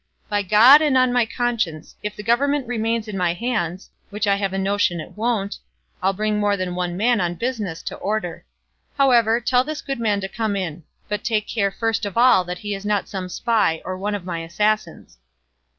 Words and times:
By 0.29 0.41
God 0.41 0.81
and 0.81 0.97
on 0.97 1.13
my 1.13 1.27
conscience, 1.27 1.95
if 2.01 2.15
the 2.15 2.23
government 2.23 2.67
remains 2.67 3.07
in 3.07 3.15
my 3.15 3.35
hands 3.35 3.91
(which 4.09 4.25
I 4.25 4.35
have 4.37 4.51
a 4.51 4.57
notion 4.57 4.99
it 4.99 5.15
won't), 5.15 5.59
I'll 6.01 6.11
bring 6.11 6.39
more 6.39 6.57
than 6.57 6.73
one 6.73 6.97
man 6.97 7.21
on 7.21 7.35
business 7.35 7.83
to 7.83 7.95
order. 7.97 8.43
However, 8.97 9.39
tell 9.39 9.63
this 9.63 9.83
good 9.83 9.99
man 9.99 10.19
to 10.21 10.27
come 10.27 10.55
in; 10.55 10.81
but 11.07 11.23
take 11.23 11.47
care 11.47 11.69
first 11.69 12.03
of 12.07 12.17
all 12.17 12.43
that 12.45 12.57
he 12.57 12.73
is 12.73 12.83
not 12.83 13.07
some 13.07 13.29
spy 13.29 13.79
or 13.85 13.95
one 13.95 14.15
of 14.15 14.25
my 14.25 14.39
assassins." 14.39 15.19